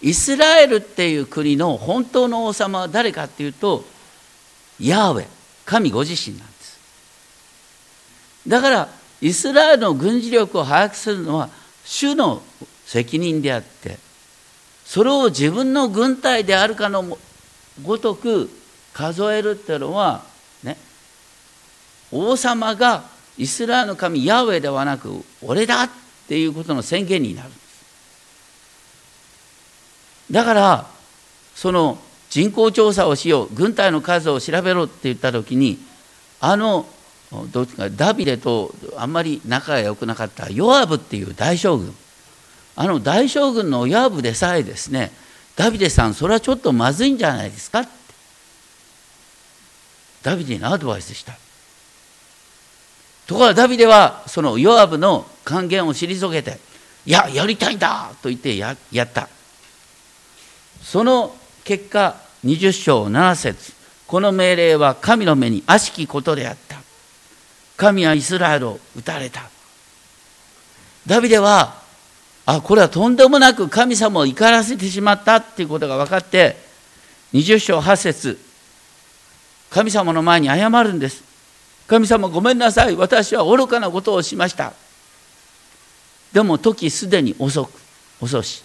[0.00, 3.84] イスラエルっていう国の本当の王様は誰かっていうと
[4.80, 5.26] ヤーウェ
[5.64, 6.78] 神ご自身なんです。
[8.48, 8.88] だから
[9.20, 11.48] イスラエルの軍事力を把握するのは
[11.84, 12.42] 主の
[12.84, 13.98] 責任であって
[14.84, 17.16] それを自分の軍隊であるかの
[17.82, 18.50] ごとく
[18.92, 20.24] 数えるっていうのは
[20.64, 20.76] ね
[22.12, 23.04] 王様が
[23.38, 25.90] イスラエルの神ヤウェではなく俺だっ
[26.28, 27.50] ていうことの宣言になる。
[30.30, 30.86] だから
[31.54, 31.98] その
[32.30, 35.78] 人口調査をしよう軍隊の数を調べろって言った時に
[36.40, 36.86] あの
[37.50, 41.94] どうかダビデとあんまり仲が良くなかったヨアブっていう大将軍。
[42.74, 45.12] あの大将軍のヨアブでさえですね
[45.56, 47.90] ダビデさんそれはちょっとまずいんじゃないですかって。
[50.22, 51.36] ダビデにアドバイスした。
[53.32, 56.58] ところがダビデはそのヨアブの還元を退けて
[57.06, 59.28] 「いややりたいんだ!」と言ってややった。
[60.82, 63.72] その結果20章7節
[64.06, 66.76] この命令は神の目に悪しきことであった。
[67.78, 69.48] 神はイスラエルを撃たれた。
[71.06, 71.76] ダビデは
[72.44, 76.56] あこれはとんでもなく神様を怒らせてしまったっていうことが分かって
[77.32, 78.38] 20章8節
[79.70, 81.31] 神様の前に謝るんです。
[81.92, 82.96] 神様ごめんなさい。
[82.96, 84.72] 私は愚かなことをしました。
[86.32, 87.70] でも時すでに遅く
[88.18, 88.64] 遅し。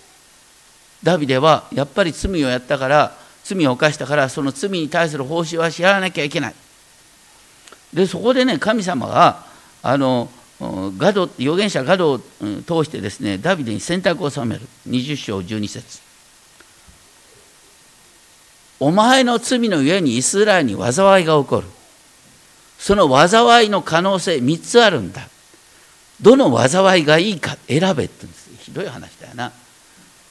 [1.03, 6.55] ダビデはやっぱり罪をやったから罪を犯したからその罪に対する報酬は支払わなきゃいけない。
[7.93, 9.43] でそこでね神様が
[9.83, 10.29] あの
[10.97, 12.25] ガド預言者ガドを通
[12.85, 14.61] してですねダビデに選択を定める。
[14.87, 15.99] 20章12節。
[18.79, 21.76] お前の罪のゆえにイスラエルに災いが起こる。
[22.79, 25.27] その災いの可能性3つあるんだ。
[26.21, 28.49] どの災いがいいか選べって言うんです。
[28.59, 29.51] ひどい話だよな。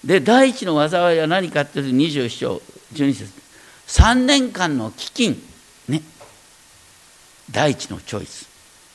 [0.05, 3.33] で第一の災いは何かっていうと21章12節。
[3.89, 5.37] 3年間の飢饉
[5.89, 6.03] ね。
[7.51, 8.49] 第一のチョイス。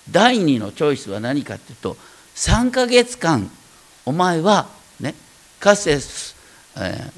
[0.10, 1.96] 第二のチョイスは何かっていうと
[2.36, 3.50] 3ヶ月間
[4.06, 4.68] お前は
[5.00, 5.16] ね
[5.60, 6.00] かつて、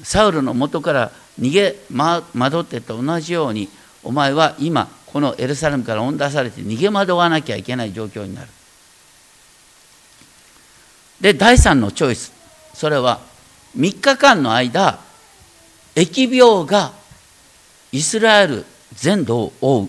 [0.02, 3.68] サウルの元から逃げ惑ってと同じように
[4.02, 8.48] お前は今このエルサレムから追ん出されて逃げ惑わなきゃいけない状況になる。
[11.20, 12.32] で第3のチョイス
[12.74, 13.20] それは
[13.78, 14.98] 3日間の間
[15.94, 16.92] 疫病が
[17.92, 19.88] イスラエル全土を覆う。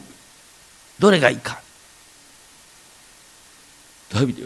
[0.99, 1.59] どれがいいか。
[4.13, 4.43] ダビデ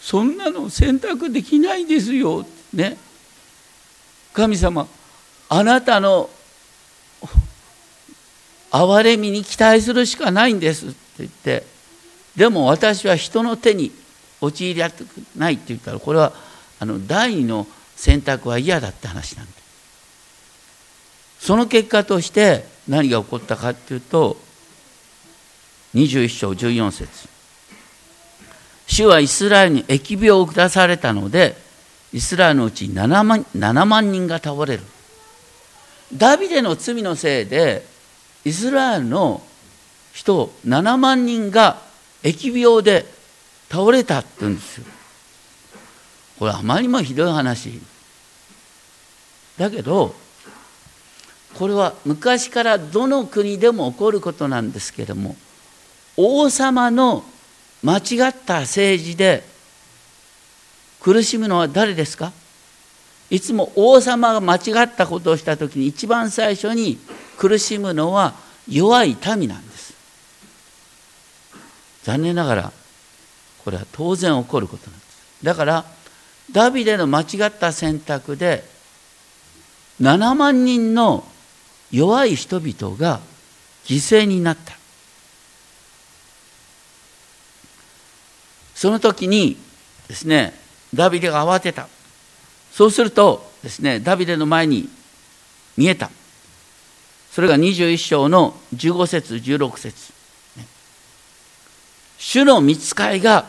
[0.00, 2.46] そんなの選択できないですよ。
[2.72, 2.96] ね。
[4.32, 4.88] 神様
[5.50, 6.30] あなたの
[8.70, 11.64] 憐れみに期待するしかないんですって言って
[12.36, 13.92] でも私は人の手に
[14.40, 16.32] 陥りたくないって言ったらこれは
[16.78, 19.52] あの第二の選択は嫌だって話なんで
[21.38, 24.36] その結果として何が起こったかっていうと
[25.94, 27.28] 21章14節。
[28.86, 31.56] 主はイスラエルに疫病を下されたので
[32.12, 34.82] イスラエルのうち7万 ,7 万人が倒れる。
[36.14, 37.84] ダビデの罪のせいで
[38.46, 39.42] イスラエルの
[40.12, 41.82] 人7万人が
[42.22, 43.04] 疫病で
[43.68, 44.84] 倒れたって言うんですよ。
[46.38, 47.80] これあまりにもひどい話。
[49.58, 50.14] だけど
[51.58, 55.34] これは昔からどの国でも起こることなんですけれども
[56.16, 57.24] 王様の
[57.82, 59.42] 間違った政治で
[61.00, 62.32] 苦しむのは誰ですか？
[63.28, 66.96] いつも王様が間違ったことをした時に一番最初に
[67.36, 68.34] 苦しむのは
[68.68, 69.94] 弱い民なんです。
[72.02, 72.72] 残念ながら
[73.64, 75.44] これは当然起こることなんです。
[75.44, 75.84] だから
[76.52, 78.64] ダビデの間違った選択で
[80.00, 81.24] 7万人の
[81.90, 83.20] 弱い人々が
[83.84, 84.76] 犠牲になった。
[88.74, 89.56] その時に
[90.06, 90.52] ですね
[90.94, 91.88] ダビデが慌てた。
[92.72, 94.88] そうするとですねダビデの前に
[95.76, 96.10] 見えた。
[97.36, 100.14] それが21章の15節16節。
[102.16, 103.44] 主の見つかいが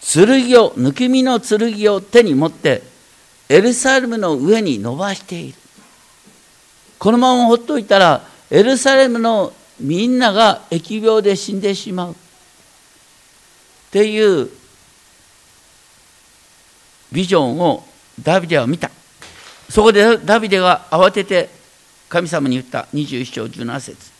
[0.00, 0.24] 剣
[0.58, 2.82] を抜き身の剣を手に持って
[3.50, 5.58] エルサレムの上に伸ばしている。
[6.98, 12.12] このままほっといたらエルサレムのみんなが疫病で死んでしまう。
[12.12, 12.14] っ
[13.90, 14.48] ていう
[17.12, 17.84] ビジョンを
[18.22, 18.90] ダビデは見た。
[19.68, 21.57] そこでダビデが慌てて
[22.08, 24.18] 神様に言った21章17節。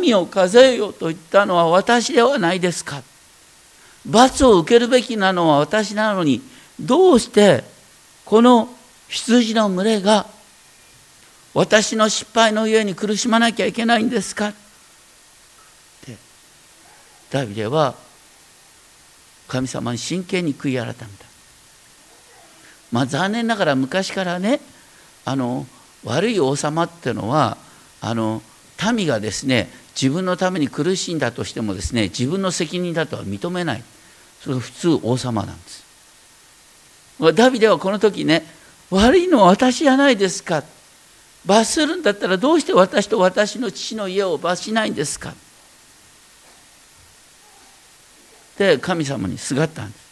[0.00, 3.02] 民を数えよと言ったのは私ではないですか。
[4.06, 6.42] 罰を受けるべきなのは私なのに
[6.80, 7.64] どうして
[8.24, 8.68] この
[9.08, 10.26] 羊の群れが
[11.54, 14.48] 私の失敗のゆえに苦しまなきゃいけないんですか。
[14.48, 14.52] っ
[16.04, 16.16] て
[17.30, 17.94] ダビデは
[19.48, 21.06] 神様に真剣に悔い改めた。
[22.90, 24.60] まあ残念ながら昔からね
[25.24, 25.66] あの
[26.04, 27.56] 悪い王様っていうのは
[28.00, 28.42] あの
[28.92, 33.84] 民がですね自分のために苦しんだとしてもですね自分の責任だとは認めない。
[34.40, 35.84] それが普通王様なんです。
[37.34, 38.44] ダビデはこの時ね
[38.90, 40.64] 悪いのは私じゃないですか。
[41.44, 45.34] 罰するんだったらどうして私と私の父の家を罰しないんですか。
[48.58, 50.02] で神様にすがったんです。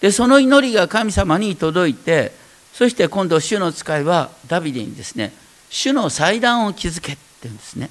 [0.00, 2.32] でその祈りが神様に届いて
[2.72, 5.32] そして今度主の使いはダビデにですね
[5.68, 7.90] 主の祭壇を築けって言うんですね。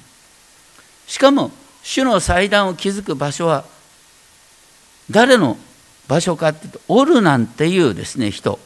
[1.06, 1.50] しかも
[1.82, 3.64] 主の祭壇を築く場所は
[5.10, 5.56] 誰の
[6.06, 8.58] 場所かっていうとオルナンっていうですね人。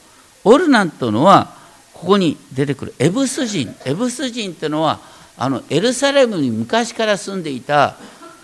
[0.45, 1.55] オルナンというのは
[1.93, 2.95] ここに出てくる。
[2.99, 3.75] エブス人。
[3.85, 4.99] エブス人っていうのは
[5.37, 7.97] あのエルサレムに昔から住んでいた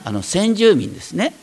[0.04, 1.34] あの先住民ですね。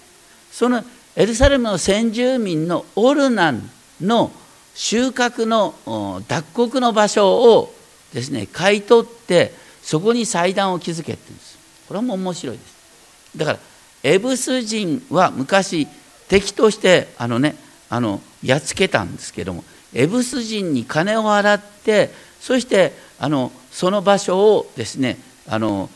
[0.51, 0.83] その
[1.15, 3.69] エルサレムの先住民のオルナン
[4.01, 4.31] の
[4.77, 7.73] 収穫の脱穀の場所を
[8.13, 9.51] ですね買い取って
[9.81, 11.57] そこに祭壇を築けって言うんです。
[11.87, 12.77] これも面白いです。
[13.35, 13.59] だから
[14.03, 15.87] エブス人は昔
[16.29, 17.55] 敵としてあのね
[17.89, 19.63] あのやっつけたんですけども
[19.95, 25.17] エブス人に金を払ってそしてあのその場所をですね
[25.47, 25.89] あの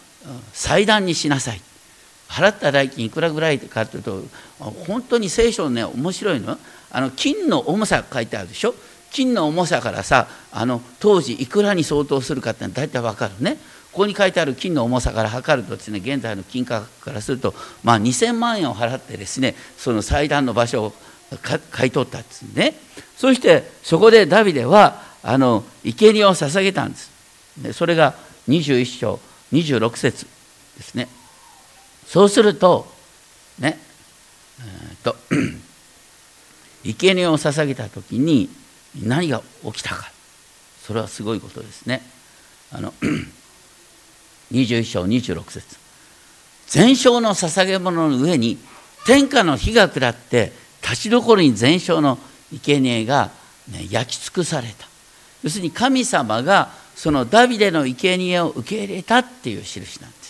[0.53, 1.61] 祭壇にしなさい。
[2.27, 4.23] 払った代金いくらぐらいかというと
[4.87, 6.57] 本当に聖書のね面白いの
[6.91, 8.75] あの金の重さ書いてあるでしょ？
[9.11, 13.57] 金の重さからさあの当時いくらに相当するかって大体わかるね。
[13.91, 20.93] ここに書いてある金の重さから測るとですね現在の金価格からするとまあ2000万円を払ってですねその祭壇の場所を
[21.71, 22.73] 買い取ったんですね。
[23.17, 27.11] そしてそこでダビデはあの生贄を捧げたんです。
[27.73, 28.15] それが
[28.47, 29.19] 21章
[29.51, 30.25] 26節
[30.77, 31.09] ですね。
[32.07, 32.87] そうすると
[33.59, 33.77] ね
[34.59, 35.15] えー、っと
[36.83, 38.49] 生贄を捧げた時に
[39.03, 40.11] 何が起きたか。
[40.85, 42.01] それはすごいことですね。
[42.71, 42.93] あの
[44.51, 45.77] 21章26節。
[46.67, 48.57] 全焼の捧げ物の上に
[49.05, 50.51] 天下の火が下って
[50.81, 52.17] 立ちどころに全焼の
[52.51, 53.31] 生贄が、
[53.69, 54.87] ね、焼き尽くされた。
[55.43, 60.21] 要するに神様がそのダビデの生贄を受け入れたっていう印なんです。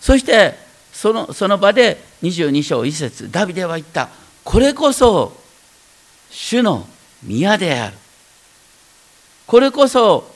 [0.00, 0.65] そして
[0.96, 4.08] そのその場で22章1節ダビデは言った。
[4.42, 5.36] これこそ
[6.30, 6.86] 主の
[7.22, 7.96] 宮である。
[9.46, 10.26] これこそ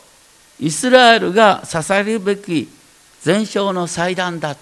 [0.61, 2.69] イスラエルが捧げるべき
[3.23, 4.55] 全焼の祭壇だ。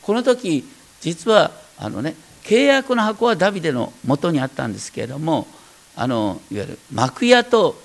[0.00, 0.64] この時
[1.02, 5.46] 実はあのね契約の箱はダビデのもとにあったんですけれども
[5.94, 7.76] あのいわゆる幕屋と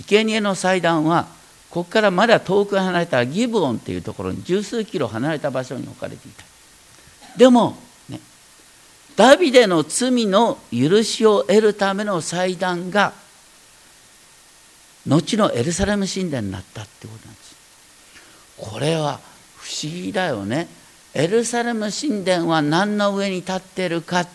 [0.00, 1.26] 生贄の祭壇は
[1.70, 6.53] ここからまだ遠く離れたギブオンというところに十数キロ離れた場所に置かれていた。
[7.36, 7.76] でも、
[8.08, 8.20] ね、
[9.16, 13.12] ダビデの罪の許しを得るための祭壇が
[15.06, 17.56] 後のエルサレム神殿になったってことなんです。
[18.56, 19.20] これは
[19.56, 20.68] 不思議だよね。
[21.12, 24.26] エルサレム神殿は何の上に立ってるか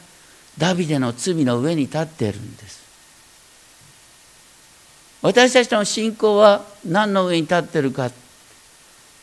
[0.58, 2.80] ダビデの罪の上に立っているんです。
[5.22, 8.10] 私たちの信仰は何の上に立ってるか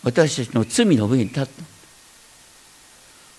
[0.03, 1.66] 私たちの罪の上に立ってる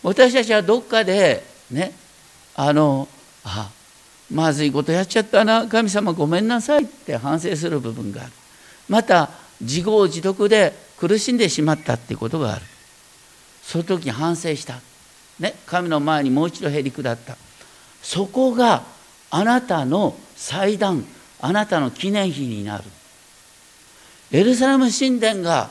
[0.03, 1.93] 私たちはどっかでね
[2.55, 3.07] あの
[3.43, 3.69] あ
[4.31, 8.31] まずいことやっちゃったな神様ごめんなさいって反省する部分がある。
[8.89, 9.29] また
[9.61, 12.61] 自業自得で苦しんでしまったっていうことがある。
[13.63, 14.79] その時反省した、
[15.39, 17.37] ね、神の前にもう一度へり下った。
[18.01, 18.83] そこが
[19.29, 21.05] あなたの祭壇
[21.39, 22.83] あなたの記念碑になる。
[24.31, 25.69] エルサレム神殿が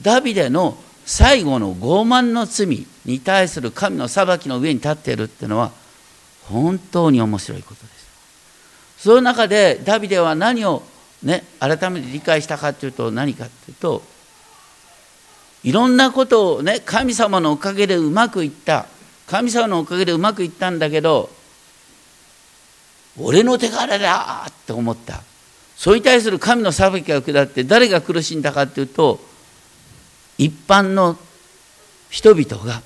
[0.00, 5.72] ダビデの最後の傲慢の罪に対する神の裁きの上に立っているっていうのは
[6.44, 7.92] 本当に面白いことです。
[8.98, 10.82] その中でダビデは何を
[11.22, 14.02] ね改めて理解したかというと何かというと
[15.64, 18.86] いろんなことをね神様のおかげでうまくいった。
[19.26, 21.30] 神様のおかげでうまくいったんだけど
[23.18, 25.22] 俺の手柄だって思った。
[25.76, 29.20] それに対する神の裁きが下って誰が苦しんだかっていうと
[30.38, 31.16] 一般の
[32.10, 32.82] 人々が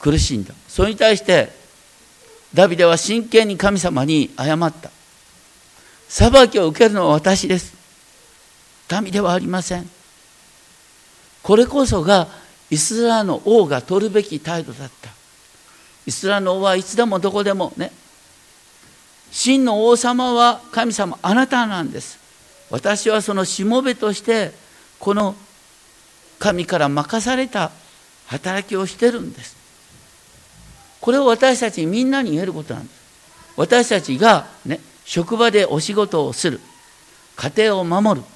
[0.00, 0.54] 苦しんだ。
[0.68, 1.50] それに対して
[2.54, 4.90] ダビデは真剣に神様に謝った。
[6.08, 7.76] 裁きを受けるのは私です。
[9.02, 9.88] 民ではありません。
[11.42, 12.28] これこそが
[12.70, 15.10] イスラエルの王が取るべき態度だった。
[16.06, 17.92] イスラエルの王はいつでもどこでもね
[19.30, 22.18] 真の王様は神様あなたなんです。
[22.70, 24.52] 私はそのしもべとして
[24.98, 25.34] この
[26.38, 27.70] 神から任された
[28.26, 29.56] 働きをしてるんです。
[31.00, 32.98] これを私たちみんなに言えることなんです。
[33.56, 36.60] 私たちがね職場でお仕事をする。
[37.36, 38.26] 家庭を守る。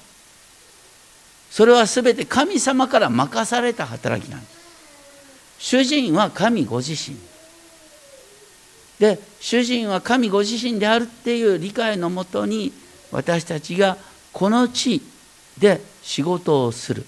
[1.51, 4.53] それは全て神様から任された働きなんです。
[5.59, 7.15] 主人は神ご自身。
[8.99, 12.73] で主人は神ご自身であるっていう理解のもとに
[13.11, 13.97] 私たちが
[14.31, 15.01] この地
[15.59, 17.05] で仕事をする。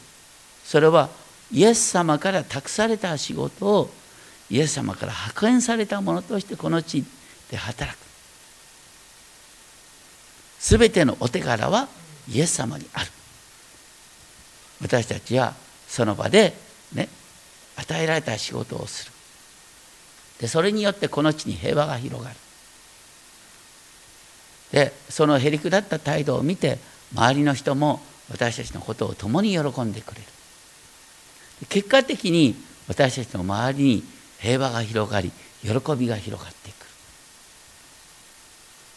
[0.65, 1.09] それは
[1.51, 3.89] イエス様から託された仕事を
[4.49, 7.05] イエス様から派遣されたものとしてこの地
[7.51, 7.99] で働く。
[10.59, 11.87] すべてのお手柄は
[12.27, 13.11] イエス様にある。
[14.81, 15.53] 私たちは
[15.87, 16.53] その場で
[16.93, 17.07] ね
[17.75, 19.11] 与えられた仕事をする。
[20.41, 22.35] でそれによってこの地に平和が広がる。
[24.71, 26.79] でそのへりくだった態度を見て
[27.13, 28.01] 周りの人も
[28.31, 30.34] 私たちのことを共に喜んでくれる。
[31.69, 32.55] 結果的に
[32.87, 34.03] 私たちの周りに
[34.39, 36.85] 平和が広がり喜びが広がっていく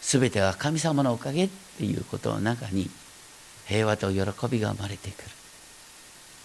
[0.01, 2.89] 全ては神様のおかげっていうことの中に
[3.67, 5.29] 平和と喜びが生まれてくる。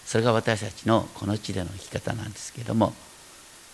[0.05, 2.93] それが私たちのこの地での生き方なんですけれども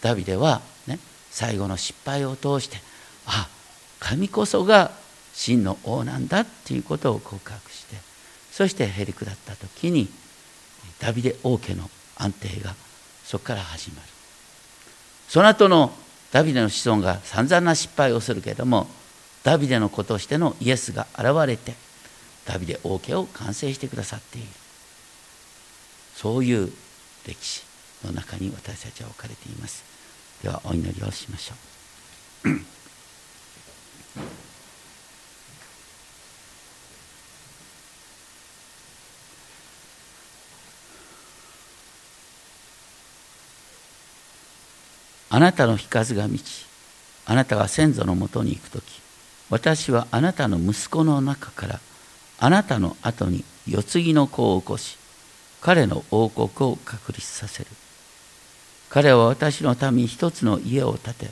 [0.01, 0.97] ダビデはね
[1.29, 2.77] 最後の失敗を通して
[3.27, 3.47] あ
[3.99, 4.91] 神こそが
[5.33, 7.97] 真の王なんだっていうことを告白して
[8.51, 10.07] そしてへりくだった時に
[10.99, 11.89] ダビデ王家の
[12.21, 12.75] 安定が
[13.25, 14.07] そこから始まる。
[15.27, 15.91] その後の
[16.31, 18.87] ダビデの子孫が散々な失敗をするけれども
[19.43, 21.73] ダビデの子としてのイエスが現れて
[22.45, 24.47] ダビデ王家を完成してくださっている。
[26.15, 26.71] そういう
[27.25, 27.63] 歴史
[28.05, 29.83] の中に私たちは置かれています。
[30.43, 31.55] ではお祈りをしましょ
[32.49, 32.49] う。
[45.33, 46.67] あなたの日数が満ち
[47.25, 48.83] あなたが先祖のもとに行く時
[49.49, 51.79] 私はあなたの息子の中から
[52.37, 54.97] あなたの後に世継ぎの子を起こし
[55.61, 57.69] 彼の王国を確立させる。
[58.89, 61.27] 彼は私の民一つの家を建て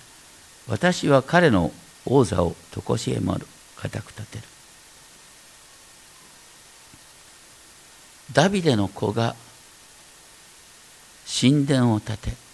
[0.68, 1.74] 私は彼の
[2.06, 3.46] 王座を常しえもる
[3.76, 4.44] 固く建てる。
[8.32, 9.36] ダビデの子が
[11.42, 12.49] 神殿を建て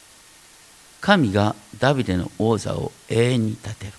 [1.05, 3.91] 神がダビデの王座を永遠に立てる。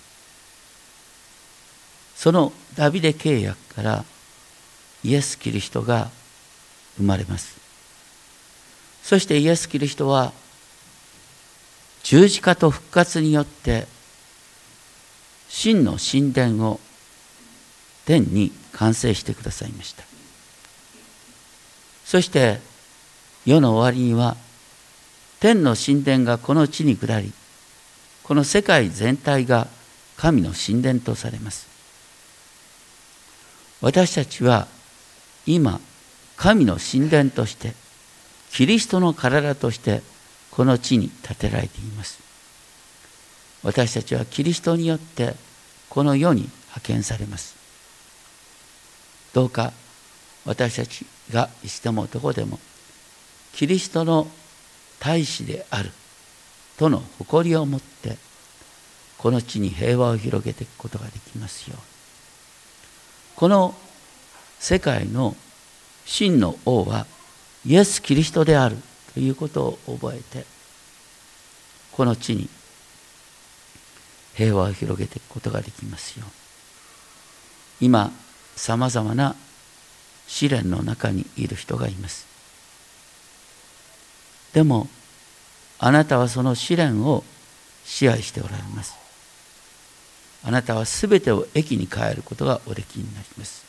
[2.17, 4.03] そのダビデ契約から
[5.05, 6.09] イエス・キリストが
[6.97, 7.55] 生まれます。
[9.03, 10.33] そしてイエス・キリストは
[12.03, 13.87] 十字架と復活によって
[15.47, 16.81] 真の神殿を
[18.03, 20.03] 天に完成してくださいました。
[22.03, 22.59] そして
[23.45, 24.35] 世の終わりには
[25.39, 27.31] 天の神殿がこの地に下り
[28.23, 29.67] この世界全体が
[30.17, 31.67] 神の神殿とされます。
[33.79, 34.67] 私たちは
[35.45, 35.79] 今
[36.35, 37.73] 神の神殿として
[38.51, 40.01] キリストの体として
[40.51, 42.19] この地に建てられています。
[43.63, 45.35] 私たちはキリストによって
[45.89, 47.55] この世に派遣されます。
[49.33, 49.71] どうか
[50.45, 52.59] 私たちがいつでもどこでも
[53.53, 54.27] キリストの
[54.99, 55.91] 大使である。
[56.77, 58.17] との誇りを持って
[59.17, 61.83] この地に平和を広げていくことができますように。
[63.35, 63.75] この
[64.59, 65.35] 世界の
[66.05, 67.05] 真の王は
[67.65, 68.77] イエス・キリストである。
[69.17, 70.45] ということを覚えて
[71.91, 72.47] この地に
[74.35, 76.25] 平和を広げていくことができますよ
[77.81, 78.11] 今
[78.55, 79.35] さまざまな
[80.27, 82.26] 試練の中にいる人がいます。
[84.57, 84.87] でも
[85.77, 87.23] あなたはその試練を
[87.85, 88.95] 支配しておられます。
[90.43, 93.63] あなたはすべてを駅に変えることがおできになります。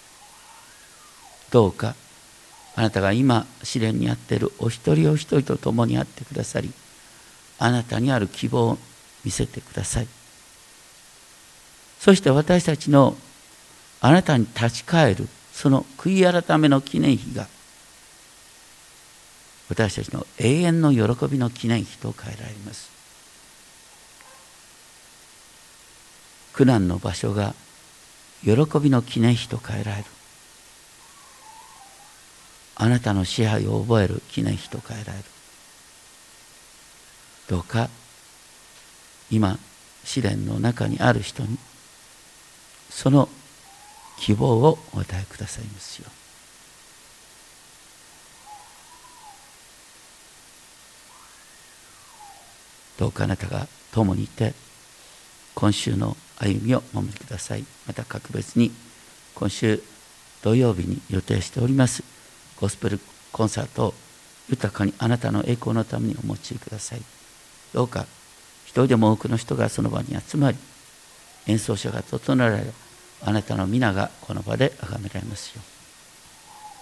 [1.51, 1.95] どうか
[2.74, 6.72] あなたが今試練にあっているお一人お一人と共にあってくださり
[7.59, 8.78] あなたにある希望を
[9.26, 10.09] 見せてください。
[12.01, 13.14] そして私たちの
[14.01, 17.47] あなたに立ち返るその悔い改めの記念碑が
[19.69, 22.91] 私たちの永遠の喜びの記念碑と変えられます。
[26.55, 27.55] 苦難の場所が
[28.43, 30.05] 喜びの記念碑と変えられる。
[32.77, 35.25] あなたの支配を覚える記念碑と変えられる。
[37.49, 37.89] どうか
[39.31, 39.59] 今
[40.05, 41.59] 試練の中にある人に
[42.91, 43.29] その
[44.19, 46.11] 希望をお与えくださいますよ
[52.99, 54.55] どうかあなたが共にいて
[55.55, 57.64] 今週の歩みをお守りください。
[57.86, 58.70] また格別に
[59.34, 59.82] 今週
[60.42, 62.05] 土曜日に予定しております
[62.61, 63.01] ゴスペル
[63.32, 63.94] コンサートを
[64.49, 67.03] 豊かにあなたの栄光のためにお持ちください。
[67.72, 68.07] どうか
[68.64, 70.57] 一人でも多くの人がその場に集まり
[71.46, 72.64] 演奏者が整えられ
[73.22, 75.62] あなたの皆がこの場で崇められますよ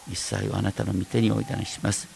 [0.08, 0.12] う。
[0.12, 2.15] 一切をあなたの御手においたにします。